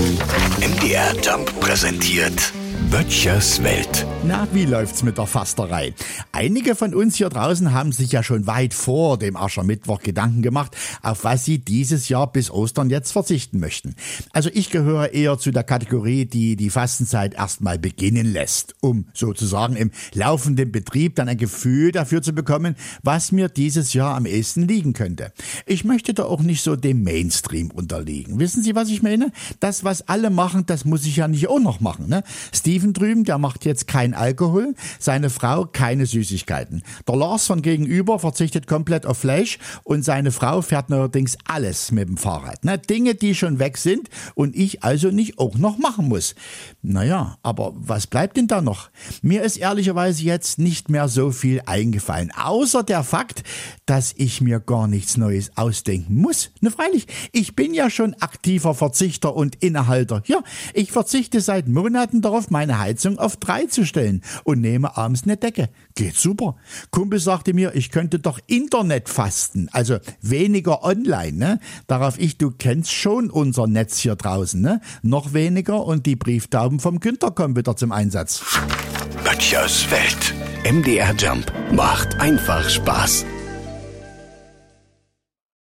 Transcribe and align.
MDR 0.00 1.14
Jump 1.22 1.60
präsentiert 1.60 2.54
Böttchers 2.90 3.62
Welt. 3.62 4.06
Na, 4.24 4.48
wie 4.50 4.64
läuft's 4.64 5.02
mit 5.02 5.18
der 5.18 5.26
Fasterei? 5.26 5.92
Einige 6.40 6.74
von 6.74 6.94
uns 6.94 7.16
hier 7.16 7.28
draußen 7.28 7.74
haben 7.74 7.92
sich 7.92 8.12
ja 8.12 8.22
schon 8.22 8.46
weit 8.46 8.72
vor 8.72 9.18
dem 9.18 9.36
Aschermittwoch 9.36 10.00
Gedanken 10.00 10.40
gemacht, 10.40 10.74
auf 11.02 11.22
was 11.22 11.44
sie 11.44 11.58
dieses 11.58 12.08
Jahr 12.08 12.32
bis 12.32 12.50
Ostern 12.50 12.88
jetzt 12.88 13.12
verzichten 13.12 13.60
möchten. 13.60 13.94
Also 14.32 14.48
ich 14.50 14.70
gehöre 14.70 15.12
eher 15.12 15.36
zu 15.36 15.50
der 15.50 15.64
Kategorie, 15.64 16.24
die 16.24 16.56
die 16.56 16.70
Fastenzeit 16.70 17.34
erstmal 17.34 17.78
beginnen 17.78 18.32
lässt, 18.32 18.74
um 18.80 19.04
sozusagen 19.12 19.76
im 19.76 19.90
laufenden 20.14 20.72
Betrieb 20.72 21.16
dann 21.16 21.28
ein 21.28 21.36
Gefühl 21.36 21.92
dafür 21.92 22.22
zu 22.22 22.32
bekommen, 22.32 22.74
was 23.02 23.32
mir 23.32 23.50
dieses 23.50 23.92
Jahr 23.92 24.16
am 24.16 24.24
ehesten 24.24 24.66
liegen 24.66 24.94
könnte. 24.94 25.34
Ich 25.66 25.84
möchte 25.84 26.14
da 26.14 26.24
auch 26.24 26.40
nicht 26.40 26.62
so 26.62 26.74
dem 26.74 27.02
Mainstream 27.02 27.70
unterliegen. 27.70 28.40
Wissen 28.40 28.62
Sie, 28.62 28.74
was 28.74 28.88
ich 28.88 29.02
meine? 29.02 29.30
Das, 29.60 29.84
was 29.84 30.08
alle 30.08 30.30
machen, 30.30 30.64
das 30.64 30.86
muss 30.86 31.04
ich 31.04 31.16
ja 31.16 31.28
nicht 31.28 31.48
auch 31.48 31.60
noch 31.60 31.80
machen. 31.80 32.08
Ne? 32.08 32.22
Steven 32.50 32.94
drüben, 32.94 33.24
der 33.24 33.36
macht 33.36 33.66
jetzt 33.66 33.86
kein 33.86 34.14
Alkohol, 34.14 34.74
seine 34.98 35.28
Frau 35.28 35.66
keine 35.66 36.06
Süßigkeiten. 36.30 36.82
Der 37.06 37.16
Lars 37.16 37.46
von 37.46 37.62
gegenüber 37.62 38.18
verzichtet 38.18 38.66
komplett 38.66 39.06
auf 39.06 39.18
Fleisch 39.18 39.58
und 39.84 40.04
seine 40.04 40.30
Frau 40.30 40.62
fährt 40.62 40.90
neuerdings 40.90 41.36
alles 41.44 41.90
mit 41.92 42.08
dem 42.08 42.16
Fahrrad. 42.16 42.64
Ne? 42.64 42.78
Dinge, 42.78 43.14
die 43.14 43.34
schon 43.34 43.58
weg 43.58 43.76
sind 43.76 44.08
und 44.34 44.56
ich 44.56 44.82
also 44.82 45.10
nicht 45.10 45.38
auch 45.38 45.56
noch 45.56 45.78
machen 45.78 46.08
muss. 46.08 46.34
Naja, 46.82 47.38
aber 47.42 47.72
was 47.74 48.06
bleibt 48.06 48.36
denn 48.36 48.46
da 48.46 48.60
noch? 48.60 48.90
Mir 49.22 49.42
ist 49.42 49.56
ehrlicherweise 49.56 50.22
jetzt 50.22 50.58
nicht 50.58 50.88
mehr 50.88 51.08
so 51.08 51.30
viel 51.30 51.62
eingefallen, 51.66 52.32
außer 52.32 52.82
der 52.82 53.02
Fakt, 53.02 53.42
dass 53.86 54.14
ich 54.16 54.40
mir 54.40 54.60
gar 54.60 54.86
nichts 54.86 55.16
Neues 55.16 55.56
ausdenken 55.56 56.16
muss. 56.16 56.50
Ne, 56.60 56.70
freilich, 56.70 57.06
ich 57.32 57.56
bin 57.56 57.74
ja 57.74 57.90
schon 57.90 58.14
aktiver 58.20 58.74
Verzichter 58.74 59.34
und 59.34 59.56
Innehalter. 59.56 60.22
Ja, 60.26 60.42
ich 60.74 60.92
verzichte 60.92 61.40
seit 61.40 61.68
Monaten 61.68 62.22
darauf, 62.22 62.50
meine 62.50 62.78
Heizung 62.78 63.18
auf 63.18 63.36
drei 63.36 63.66
zu 63.66 63.84
stellen 63.84 64.22
und 64.44 64.60
nehme 64.60 64.96
abends 64.96 65.24
eine 65.24 65.36
Decke. 65.36 65.68
Geht 65.94 66.16
super. 66.20 66.56
Kumpel 66.90 67.18
sagte 67.18 67.54
mir, 67.54 67.74
ich 67.74 67.90
könnte 67.90 68.18
doch 68.18 68.38
Internet 68.46 69.08
fasten, 69.08 69.68
also 69.72 69.98
weniger 70.22 70.82
online, 70.84 71.32
ne? 71.32 71.60
Darauf 71.86 72.18
ich, 72.18 72.38
du 72.38 72.50
kennst 72.50 72.92
schon 72.92 73.30
unser 73.30 73.66
Netz 73.66 73.98
hier 73.98 74.16
draußen, 74.16 74.60
ne? 74.60 74.80
Noch 75.02 75.32
weniger 75.32 75.84
und 75.84 76.06
die 76.06 76.16
Brieftauben 76.16 76.80
vom 76.80 77.00
Günther 77.00 77.30
kommen 77.30 77.56
wieder 77.56 77.76
zum 77.76 77.92
Einsatz. 77.92 78.42
Böttchers 79.24 79.90
Welt. 79.90 80.34
MDR 80.70 81.14
Jump 81.16 81.52
macht 81.72 82.20
einfach 82.20 82.68
Spaß. 82.68 83.24